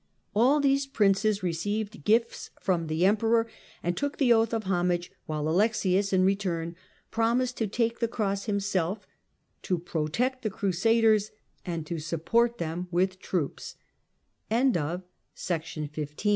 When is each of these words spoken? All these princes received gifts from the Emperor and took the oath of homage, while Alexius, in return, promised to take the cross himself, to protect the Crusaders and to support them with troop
All 0.33 0.59
these 0.59 0.87
princes 0.87 1.43
received 1.43 2.03
gifts 2.03 2.49
from 2.59 2.87
the 2.87 3.05
Emperor 3.05 3.47
and 3.83 3.95
took 3.95 4.17
the 4.17 4.33
oath 4.33 4.51
of 4.51 4.63
homage, 4.63 5.11
while 5.27 5.47
Alexius, 5.47 6.11
in 6.11 6.23
return, 6.25 6.75
promised 7.11 7.55
to 7.57 7.67
take 7.67 7.99
the 7.99 8.07
cross 8.07 8.45
himself, 8.45 9.05
to 9.61 9.77
protect 9.77 10.41
the 10.41 10.49
Crusaders 10.49 11.29
and 11.67 11.85
to 11.85 11.99
support 11.99 12.57
them 12.57 12.87
with 12.89 13.19
troop 13.19 13.59